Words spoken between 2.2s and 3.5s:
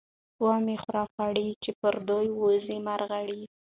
وځي مړغړي.